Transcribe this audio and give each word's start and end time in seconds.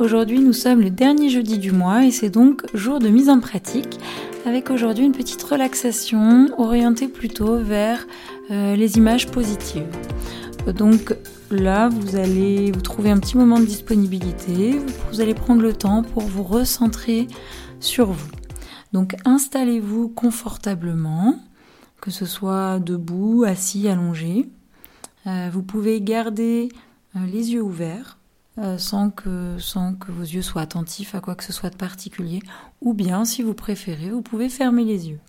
Aujourd'hui, 0.00 0.40
nous 0.40 0.52
sommes 0.52 0.80
le 0.80 0.90
dernier 0.90 1.28
jeudi 1.28 1.58
du 1.58 1.70
mois 1.70 2.04
et 2.04 2.10
c'est 2.10 2.30
donc 2.30 2.64
jour 2.74 2.98
de 2.98 3.08
mise 3.08 3.28
en 3.28 3.38
pratique 3.38 4.00
avec 4.44 4.70
aujourd'hui 4.70 5.04
une 5.04 5.12
petite 5.12 5.40
relaxation 5.42 6.48
orientée 6.58 7.06
plutôt 7.06 7.58
vers 7.58 8.08
euh, 8.50 8.74
les 8.74 8.96
images 8.96 9.28
positives. 9.28 9.86
Donc 10.74 11.14
là, 11.48 11.88
vous 11.88 12.16
allez 12.16 12.72
vous 12.72 12.80
trouver 12.80 13.10
un 13.10 13.20
petit 13.20 13.36
moment 13.36 13.60
de 13.60 13.66
disponibilité. 13.66 14.80
Vous 15.12 15.20
allez 15.20 15.34
prendre 15.34 15.62
le 15.62 15.74
temps 15.74 16.02
pour 16.02 16.24
vous 16.24 16.42
recentrer 16.42 17.28
sur 17.78 18.06
vous. 18.10 18.30
Donc 18.92 19.14
installez-vous 19.24 20.08
confortablement, 20.08 21.36
que 22.00 22.10
ce 22.10 22.26
soit 22.26 22.80
debout, 22.80 23.44
assis, 23.46 23.86
allongé. 23.86 24.48
Euh, 25.28 25.50
vous 25.52 25.62
pouvez 25.62 26.00
garder 26.00 26.68
euh, 27.14 27.20
les 27.30 27.52
yeux 27.52 27.62
ouverts 27.62 28.16
euh, 28.58 28.78
sans, 28.78 29.10
que, 29.10 29.58
sans 29.58 29.94
que 29.94 30.10
vos 30.10 30.22
yeux 30.22 30.42
soient 30.42 30.62
attentifs 30.62 31.14
à 31.14 31.20
quoi 31.20 31.34
que 31.34 31.44
ce 31.44 31.52
soit 31.52 31.70
de 31.70 31.76
particulier. 31.76 32.40
Ou 32.80 32.94
bien, 32.94 33.24
si 33.24 33.42
vous 33.42 33.54
préférez, 33.54 34.10
vous 34.10 34.22
pouvez 34.22 34.48
fermer 34.48 34.84
les 34.84 35.08
yeux. 35.08 35.20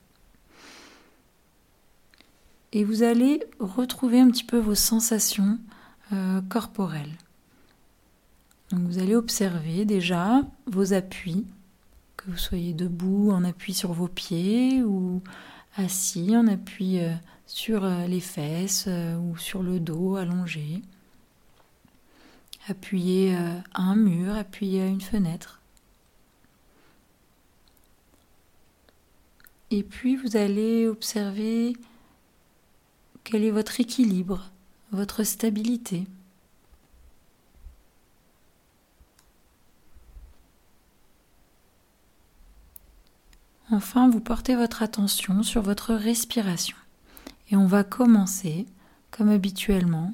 Et 2.73 2.83
vous 2.83 3.03
allez 3.03 3.43
retrouver 3.59 4.19
un 4.19 4.29
petit 4.29 4.43
peu 4.43 4.57
vos 4.57 4.75
sensations 4.75 5.59
corporelles. 6.49 7.17
Donc 8.71 8.81
vous 8.81 8.99
allez 8.99 9.15
observer 9.15 9.85
déjà 9.85 10.41
vos 10.67 10.93
appuis, 10.93 11.45
que 12.17 12.29
vous 12.29 12.37
soyez 12.37 12.73
debout 12.73 13.31
en 13.31 13.45
appui 13.45 13.73
sur 13.73 13.93
vos 13.93 14.09
pieds 14.09 14.83
ou 14.83 15.21
assis 15.75 16.35
en 16.35 16.47
appui 16.47 16.99
sur 17.45 17.85
les 17.85 18.19
fesses 18.19 18.89
ou 19.21 19.37
sur 19.37 19.63
le 19.63 19.79
dos 19.79 20.15
allongé 20.15 20.81
appuyé 22.67 23.35
euh, 23.35 23.59
à 23.73 23.81
un 23.81 23.95
mur, 23.95 24.35
appuyé 24.35 24.81
à 24.81 24.87
une 24.87 25.01
fenêtre. 25.01 25.59
Et 29.71 29.83
puis 29.83 30.15
vous 30.17 30.35
allez 30.35 30.87
observer 30.87 31.77
quel 33.23 33.43
est 33.43 33.51
votre 33.51 33.79
équilibre, 33.79 34.51
votre 34.91 35.23
stabilité. 35.23 36.05
Enfin, 43.73 44.09
vous 44.09 44.19
portez 44.19 44.57
votre 44.57 44.83
attention 44.83 45.43
sur 45.43 45.61
votre 45.61 45.93
respiration. 45.93 46.75
Et 47.49 47.55
on 47.55 47.67
va 47.67 47.85
commencer, 47.85 48.65
comme 49.11 49.29
habituellement, 49.29 50.13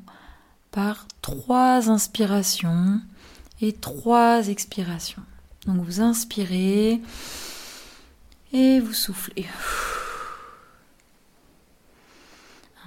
par 0.78 1.08
trois 1.24 1.90
inspirations 1.90 3.02
et 3.62 3.74
trois 3.74 4.48
expirations. 4.48 5.24
Donc 5.66 5.84
vous 5.84 6.02
inspirez 6.02 7.02
et 8.54 8.80
vous 8.80 8.94
soufflez. 8.94 9.48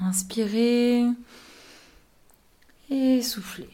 Inspirez 0.01 1.05
et 2.91 3.23
soufflez. 3.23 3.69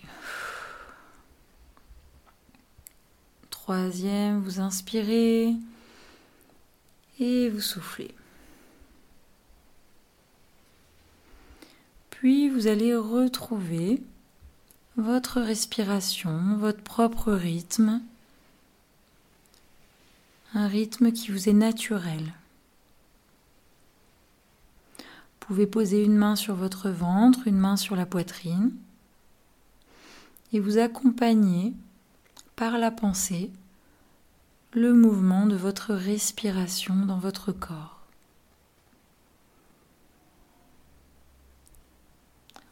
Troisième, 3.50 4.40
vous 4.40 4.60
inspirez 4.60 5.52
et 7.20 7.50
vous 7.50 7.60
soufflez. 7.60 8.14
Puis 12.20 12.48
vous 12.48 12.66
allez 12.66 12.96
retrouver 12.96 14.02
votre 14.96 15.38
respiration, 15.42 16.56
votre 16.56 16.80
propre 16.80 17.30
rythme, 17.34 18.00
un 20.54 20.66
rythme 20.66 21.12
qui 21.12 21.30
vous 21.30 21.50
est 21.50 21.52
naturel. 21.52 22.32
Vous 24.98 25.04
pouvez 25.40 25.66
poser 25.66 26.02
une 26.02 26.16
main 26.16 26.36
sur 26.36 26.54
votre 26.54 26.88
ventre, 26.88 27.46
une 27.46 27.58
main 27.58 27.76
sur 27.76 27.96
la 27.96 28.06
poitrine 28.06 28.72
et 30.54 30.58
vous 30.58 30.78
accompagner 30.78 31.74
par 32.56 32.78
la 32.78 32.90
pensée 32.90 33.50
le 34.72 34.94
mouvement 34.94 35.44
de 35.44 35.54
votre 35.54 35.92
respiration 35.92 36.96
dans 37.04 37.18
votre 37.18 37.52
corps. 37.52 37.95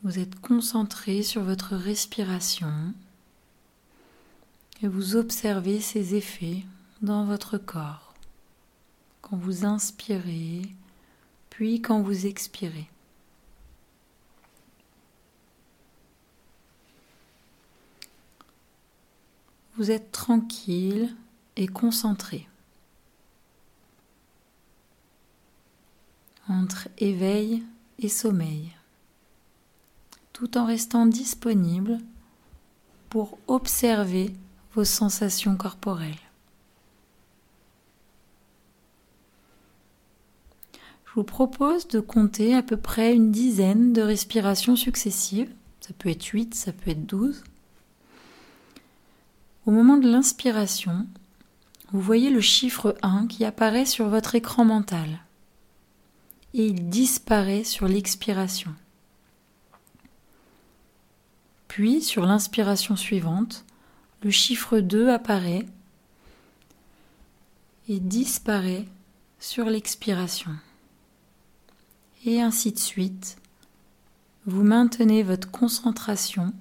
Vous 0.05 0.19
êtes 0.19 0.39
concentré 0.39 1.23
sur 1.23 1.43
votre 1.43 1.77
respiration 1.77 2.93
et 4.83 4.87
vous 4.87 5.17
observez 5.17 5.81
ses 5.81 6.15
effets 6.15 6.63
dans 7.01 7.25
votre 7.25 7.57
corps 7.57 8.13
quand 9.23 9.39
vous 9.39 9.65
inspirez, 9.65 10.61
puis 11.49 11.81
quand 11.81 12.03
vous 12.03 12.27
expirez. 12.27 12.87
Vous 19.77 19.91
êtes 19.91 20.13
tranquille 20.13 21.17
et 21.57 21.67
concentré. 21.67 22.47
Entre 26.47 26.89
éveil 26.99 27.65
et 28.01 28.11
sommeil 28.11 28.71
tout 30.35 30.59
en 30.59 30.67
restant 30.67 31.07
disponible 31.07 31.99
pour 33.09 33.39
observer 33.47 34.35
vos 34.75 34.85
sensations 34.85 35.57
corporelles. 35.57 36.19
Je 41.07 41.13
vous 41.15 41.25
propose 41.25 41.87
de 41.87 42.01
compter 42.01 42.55
à 42.55 42.63
peu 42.63 42.77
près 42.77 43.15
une 43.15 43.31
dizaine 43.31 43.93
de 43.93 44.03
respirations 44.03 44.75
successives. 44.75 45.51
Ça 45.81 45.95
peut 45.97 46.11
être 46.11 46.27
8, 46.27 46.55
ça 46.55 46.73
peut 46.73 46.91
être 46.91 47.07
12. 47.07 47.45
Au 49.67 49.71
moment 49.71 49.97
de 49.97 50.11
l'inspiration, 50.11 51.07
vous 51.93 52.01
voyez 52.01 52.31
le 52.31 52.41
chiffre 52.41 52.97
1 53.03 53.29
qui 53.29 53.45
apparaît 53.45 53.87
sur 53.87 54.09
votre 54.09 54.35
écran 54.35 54.65
mental 54.65 55.21
et 56.55 56.67
il 56.67 56.89
disparaît 56.89 57.65
sur 57.65 57.87
l'expiration. 57.87 58.75
Puis, 61.75 62.03
sur 62.03 62.25
l'inspiration 62.25 62.95
suivante, 62.95 63.65
le 64.23 64.31
chiffre 64.31 64.79
2 64.79 65.09
apparaît 65.09 65.67
et 67.89 67.99
disparaît 67.99 68.85
sur 69.41 69.65
l'expiration. 69.65 70.53
Et 72.27 72.41
ainsi 72.41 72.71
de 72.71 72.79
suite, 72.79 73.39
vous 74.47 74.63
maintenez 74.63 75.25
votre 75.25 75.51
concentration, 75.51 76.53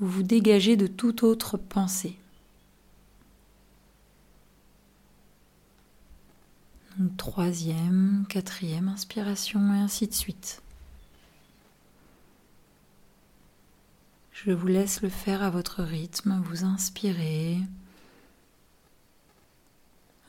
vous 0.00 0.08
vous 0.08 0.22
dégagez 0.22 0.76
de 0.76 0.86
toute 0.86 1.22
autre 1.22 1.56
pensée. 1.56 2.18
troisième, 7.16 8.26
quatrième 8.28 8.88
inspiration 8.88 9.72
et 9.72 9.78
ainsi 9.78 10.08
de 10.08 10.12
suite. 10.12 10.60
Je 14.46 14.52
vous 14.52 14.66
laisse 14.66 15.00
le 15.00 15.08
faire 15.08 15.42
à 15.42 15.48
votre 15.48 15.82
rythme, 15.82 16.42
vous 16.44 16.64
inspirez 16.64 17.56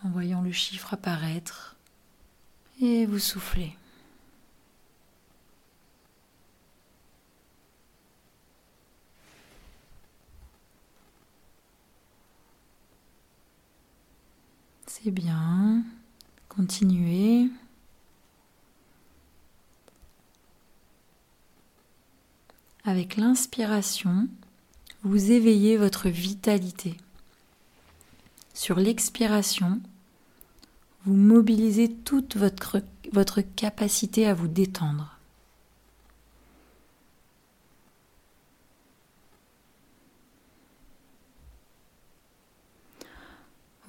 en 0.05 0.09
voyant 0.09 0.41
le 0.41 0.53
chiffre 0.53 0.93
apparaître 0.93 1.75
et 2.79 3.05
vous 3.05 3.19
soufflez. 3.19 3.75
C'est 14.87 15.11
bien. 15.11 15.83
Continuez. 16.47 17.49
Avec 22.87 23.17
l'inspiration, 23.17 24.27
vous 25.01 25.31
éveillez 25.31 25.75
votre 25.75 26.07
vitalité. 26.07 26.95
Sur 28.53 28.77
l'expiration, 28.77 29.81
vous 31.05 31.15
mobilisez 31.15 31.91
toute 31.91 32.37
votre, 32.37 32.81
capacité 33.55 34.27
à 34.27 34.35
vous 34.35 34.47
détendre. 34.47 35.17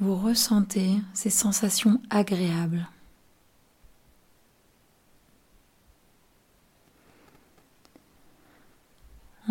Vous 0.01 0.17
ressentez 0.17 0.97
ces 1.13 1.31
sensations 1.31 2.01
agréables. 2.09 2.89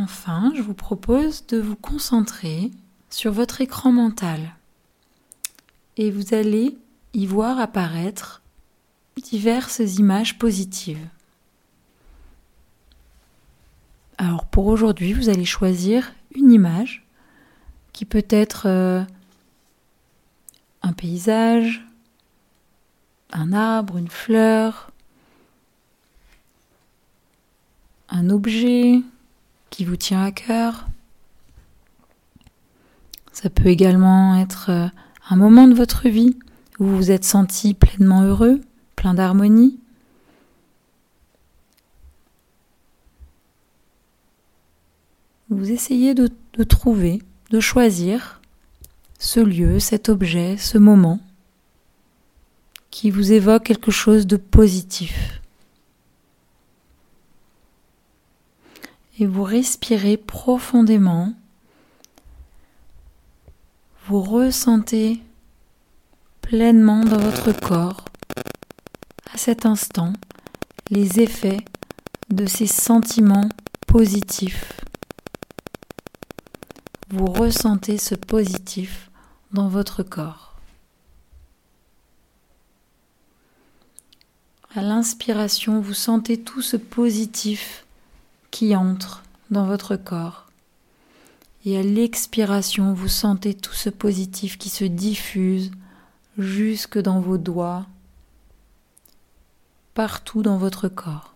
Enfin, 0.06 0.52
je 0.56 0.62
vous 0.62 0.76
propose 0.76 1.48
de 1.48 1.60
vous 1.60 1.76
concentrer 1.76 2.70
sur 3.10 3.32
votre 3.32 3.62
écran 3.62 3.92
mental 3.92 4.54
et 5.98 6.12
vous 6.12 6.36
allez 6.36 6.78
y 7.16 7.26
voir 7.26 7.60
apparaître 7.60 8.44
diverses 9.24 9.80
images 9.98 10.38
positives. 10.38 11.08
Alors 14.20 14.46
pour 14.46 14.68
aujourd'hui, 14.68 15.12
vous 15.12 15.30
allez 15.30 15.44
choisir 15.44 16.14
une 16.36 16.52
image 16.52 17.04
qui 17.92 18.06
peut 18.06 18.28
être 18.30 18.68
euh, 18.68 19.04
un 20.84 20.94
paysage, 20.94 21.84
un 23.34 23.54
arbre, 23.54 23.98
une 23.98 24.10
fleur, 24.10 24.92
un 28.10 28.30
objet 28.30 29.02
qui 29.76 29.84
vous 29.84 29.98
tient 29.98 30.24
à 30.24 30.32
cœur. 30.32 30.86
Ça 33.34 33.50
peut 33.50 33.68
également 33.68 34.38
être 34.38 34.70
euh, 34.70 34.88
un 35.30 35.36
moment 35.36 35.68
de 35.68 35.74
votre 35.74 36.08
vie 36.08 36.38
où 36.80 36.86
vous 36.86 36.96
vous 36.96 37.12
êtes 37.12 37.26
senti 37.26 37.74
pleinement 37.74 38.22
heureux, 38.22 38.62
plein 38.96 39.14
d'harmonie. 39.14 39.78
Vous 45.50 45.70
essayez 45.70 46.14
de, 46.14 46.30
de 46.54 46.64
trouver, 46.64 47.22
de 47.50 47.60
choisir 47.60 48.40
ce 49.20 49.42
lieu, 49.42 49.80
cet 49.80 50.08
objet, 50.08 50.56
ce 50.56 50.78
moment 50.78 51.20
qui 52.92 53.12
vous 53.12 53.34
évoque 53.34 53.64
quelque 53.64 53.92
chose 53.92 54.26
de 54.26 54.38
positif. 54.38 55.42
Et 59.18 59.26
vous 59.26 59.44
respirez 59.44 60.18
profondément. 60.18 61.34
Vous 64.08 64.22
ressentez 64.22 65.22
pleinement 66.42 67.04
dans 67.06 67.18
votre 67.18 67.52
corps, 67.54 68.06
à 69.34 69.38
cet 69.38 69.66
instant, 69.66 70.14
les 70.90 71.20
effets 71.20 71.64
de 72.30 72.46
ces 72.46 72.68
sentiments 72.68 73.50
positifs. 73.88 74.82
Vous 77.10 77.26
ressentez 77.26 77.98
ce 77.98 78.16
positif 78.16 79.10
dans 79.52 79.70
votre 79.70 80.04
corps. 80.04 80.56
À 84.76 84.82
l'inspiration, 84.82 85.80
vous 85.80 85.94
sentez 85.94 86.42
tout 86.42 86.62
ce 86.62 86.76
positif 86.76 87.85
qui 88.56 88.74
entre 88.74 89.22
dans 89.52 89.66
votre 89.66 89.98
corps. 89.98 90.48
Et 91.66 91.78
à 91.78 91.84
l'expiration, 91.84 92.94
vous 92.94 93.10
sentez 93.10 93.54
tout 93.54 93.74
ce 93.74 93.90
positif 93.90 94.58
qui 94.58 94.70
se 94.70 94.86
diffuse 94.86 95.72
jusque 96.38 96.98
dans 96.98 97.20
vos 97.20 97.38
doigts, 97.38 97.86
partout 99.94 100.42
dans 100.42 100.58
votre 100.58 100.88
corps. 100.88 101.36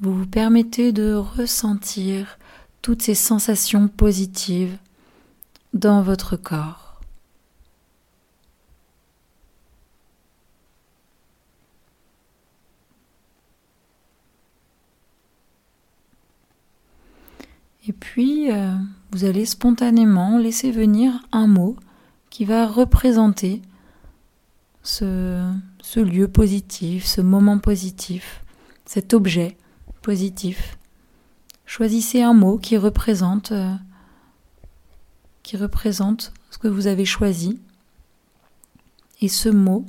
Vous 0.00 0.12
vous 0.12 0.26
permettez 0.26 0.90
de 0.90 1.14
ressentir 1.14 2.36
toutes 2.80 3.02
ces 3.02 3.14
sensations 3.14 3.86
positives 3.86 4.76
dans 5.72 6.02
votre 6.02 6.36
corps. 6.36 6.82
Et 17.88 17.92
puis, 18.12 18.52
euh, 18.52 18.74
vous 19.10 19.24
allez 19.24 19.46
spontanément 19.46 20.36
laisser 20.36 20.70
venir 20.70 21.26
un 21.32 21.46
mot 21.46 21.76
qui 22.28 22.44
va 22.44 22.66
représenter 22.66 23.62
ce, 24.82 25.50
lieu 25.96 26.28
positif, 26.28 27.06
ce 27.06 27.22
moment 27.22 27.58
positif, 27.58 28.44
cet 28.84 29.14
objet 29.14 29.56
positif. 30.02 30.76
Choisissez 31.64 32.20
un 32.20 32.34
mot 32.34 32.56
euh, 32.56 32.60
qui 32.60 32.76
représente 35.56 36.34
ce 36.50 36.58
que 36.58 36.68
vous 36.68 36.88
avez 36.88 37.06
choisi. 37.06 37.62
Et 39.22 39.28
ce 39.28 39.48
mot, 39.48 39.86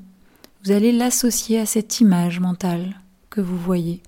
vous 0.63 0.71
allez 0.71 0.93
l'associer 0.93 1.59
à 1.59 1.65
cette 1.65 1.99
image 1.99 2.39
mentale 2.39 3.01
que 3.29 3.41
vous 3.41 3.57
voyez. 3.57 4.01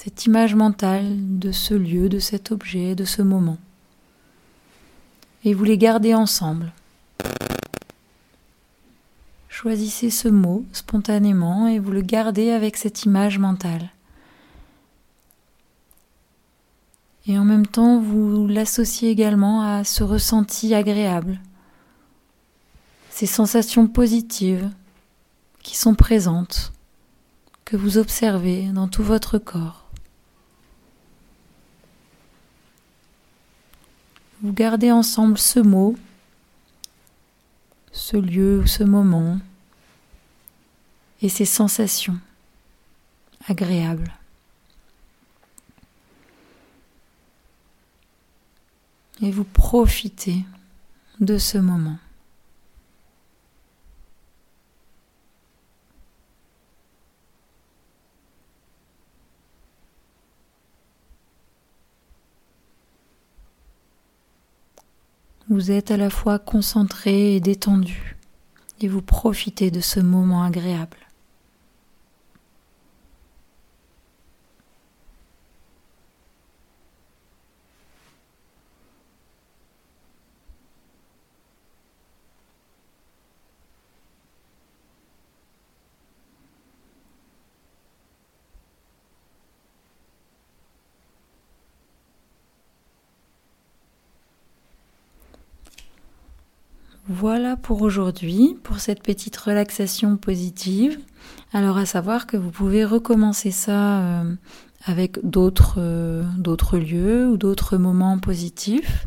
Cette 0.00 0.26
image 0.26 0.54
mentale 0.54 1.16
de 1.40 1.50
ce 1.50 1.74
lieu, 1.74 2.08
de 2.08 2.20
cet 2.20 2.52
objet, 2.52 2.94
de 2.94 3.04
ce 3.04 3.20
moment. 3.20 3.58
Et 5.42 5.52
vous 5.54 5.64
les 5.64 5.76
gardez 5.76 6.14
ensemble. 6.14 6.72
Choisissez 9.48 10.10
ce 10.10 10.28
mot 10.28 10.64
spontanément 10.72 11.66
et 11.66 11.80
vous 11.80 11.90
le 11.90 12.02
gardez 12.02 12.50
avec 12.50 12.76
cette 12.76 13.02
image 13.02 13.40
mentale. 13.40 13.90
Et 17.26 17.36
en 17.36 17.44
même 17.44 17.66
temps, 17.66 17.98
vous 17.98 18.46
l'associez 18.46 19.10
également 19.10 19.62
à 19.62 19.82
ce 19.82 20.04
ressenti 20.04 20.76
agréable, 20.76 21.40
ces 23.10 23.26
sensations 23.26 23.88
positives 23.88 24.70
qui 25.64 25.76
sont 25.76 25.96
présentes, 25.96 26.72
que 27.64 27.76
vous 27.76 27.98
observez 27.98 28.68
dans 28.68 28.86
tout 28.86 29.02
votre 29.02 29.38
corps. 29.38 29.87
Vous 34.42 34.52
gardez 34.52 34.92
ensemble 34.92 35.38
ce 35.38 35.60
mot, 35.60 35.96
ce 37.92 38.16
lieu, 38.16 38.64
ce 38.66 38.84
moment 38.84 39.38
et 41.20 41.28
ces 41.28 41.44
sensations 41.44 42.18
agréables. 43.48 44.12
et 49.22 49.30
vous 49.30 49.44
profitez 49.44 50.44
de 51.20 51.38
ce 51.38 51.58
moment. 51.58 51.98
Vous 65.50 65.70
êtes 65.70 65.90
à 65.90 65.96
la 65.96 66.10
fois 66.10 66.38
concentré 66.38 67.34
et 67.34 67.40
détendu 67.40 68.18
et 68.82 68.88
vous 68.88 69.00
profitez 69.00 69.70
de 69.70 69.80
ce 69.80 69.98
moment 69.98 70.42
agréable. 70.42 70.98
Voilà 97.10 97.56
pour 97.56 97.80
aujourd'hui, 97.80 98.58
pour 98.62 98.80
cette 98.80 99.02
petite 99.02 99.34
relaxation 99.38 100.18
positive. 100.18 100.98
Alors 101.54 101.78
à 101.78 101.86
savoir 101.86 102.26
que 102.26 102.36
vous 102.36 102.50
pouvez 102.50 102.84
recommencer 102.84 103.50
ça 103.50 104.00
euh, 104.00 104.34
avec 104.84 105.18
d'autres 105.22 105.76
euh, 105.78 106.22
d'autres 106.36 106.76
lieux 106.76 107.26
ou 107.26 107.38
d'autres 107.38 107.78
moments 107.78 108.18
positifs. 108.18 109.06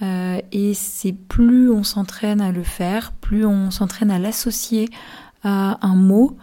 Euh, 0.00 0.40
et 0.52 0.72
c'est 0.72 1.12
plus 1.12 1.70
on 1.70 1.82
s'entraîne 1.82 2.40
à 2.40 2.50
le 2.50 2.62
faire, 2.62 3.12
plus 3.12 3.44
on 3.44 3.70
s'entraîne 3.70 4.10
à 4.10 4.18
l'associer 4.18 4.88
à 5.42 5.86
un 5.86 5.94
mot, 5.94 6.38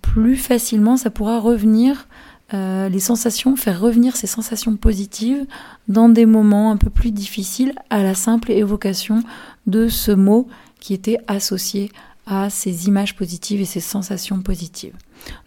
plus 0.00 0.36
facilement 0.36 0.96
ça 0.96 1.10
pourra 1.10 1.38
revenir 1.38 2.08
euh, 2.54 2.88
les 2.88 3.00
sensations, 3.00 3.56
faire 3.56 3.80
revenir 3.80 4.16
ces 4.16 4.26
sensations 4.26 4.76
positives 4.76 5.46
dans 5.88 6.08
des 6.08 6.26
moments 6.26 6.70
un 6.70 6.76
peu 6.76 6.90
plus 6.90 7.10
difficiles 7.10 7.74
à 7.90 8.02
la 8.02 8.14
simple 8.14 8.50
évocation 8.50 9.22
de 9.66 9.88
ce 9.88 10.12
mot 10.12 10.48
qui 10.80 10.92
était 10.92 11.18
associé 11.28 11.90
à 12.26 12.50
ces 12.50 12.88
images 12.88 13.16
positives 13.16 13.60
et 13.60 13.64
ces 13.64 13.80
sensations 13.80 14.42
positives. 14.42 14.94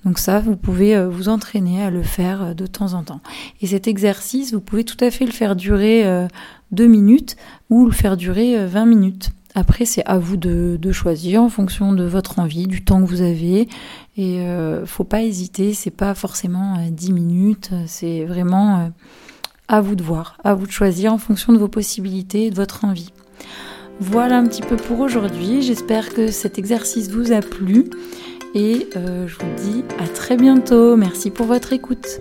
Donc 0.03 0.19
ça, 0.19 0.39
vous 0.39 0.55
pouvez 0.55 0.95
euh, 0.95 1.07
vous 1.07 1.29
entraîner 1.29 1.83
à 1.83 1.89
le 1.89 2.01
faire 2.01 2.41
euh, 2.41 2.53
de 2.53 2.65
temps 2.65 2.93
en 2.93 3.03
temps. 3.03 3.21
Et 3.61 3.67
cet 3.67 3.87
exercice, 3.87 4.53
vous 4.53 4.61
pouvez 4.61 4.83
tout 4.83 4.97
à 4.99 5.11
fait 5.11 5.25
le 5.25 5.31
faire 5.31 5.55
durer 5.55 6.27
deux 6.71 6.87
minutes 6.87 7.35
ou 7.69 7.85
le 7.85 7.91
faire 7.91 8.17
durer 8.17 8.65
20 8.65 8.85
minutes 8.85 9.29
Après, 9.55 9.85
c'est 9.85 10.05
à 10.05 10.17
vous 10.17 10.35
de, 10.37 10.77
choisir 10.91 11.41
en 11.41 11.49
fonction 11.49 11.93
de 11.93 12.03
votre 12.03 12.39
envie, 12.39 12.67
du 12.67 12.83
temps 12.83 13.01
que 13.01 13.07
vous 13.07 13.21
avez. 13.21 13.67
Et 14.17 14.41
euh, 14.41 14.85
faut 14.85 15.05
pas 15.05 15.23
hésiter, 15.23 15.73
c'est 15.73 15.91
pas 15.91 16.13
forcément 16.13 16.77
10 16.91 17.13
minutes, 17.13 17.71
c'est 17.87 18.25
vraiment 18.25 18.91
à 19.67 19.81
vous 19.81 19.95
de 19.95 20.03
voir, 20.03 20.37
à 20.43 20.53
vous 20.53 20.67
de 20.67 20.71
choisir 20.71 21.13
en 21.13 21.17
fonction 21.17 21.53
de 21.53 21.57
vos 21.57 21.69
possibilités 21.69 22.45
et 22.45 22.49
de 22.51 22.55
votre 22.55 22.85
envie. 22.85 23.11
Voilà 24.01 24.37
un 24.37 24.45
petit 24.45 24.61
peu 24.61 24.75
pour 24.75 24.99
aujourd'hui. 24.99 25.61
J'espère 25.61 26.13
que 26.13 26.31
cet 26.31 26.59
exercice 26.59 27.09
vous 27.09 27.31
a 27.31 27.39
plu 27.39 27.85
et 28.53 28.87
je 28.93 29.35
vous 29.35 29.55
dis 29.63 29.83
à 29.99 30.07
très 30.07 30.35
bientôt. 30.35 30.97
Merci 30.97 31.31
pour 31.31 31.45
votre 31.45 31.71
écoute. 31.71 32.19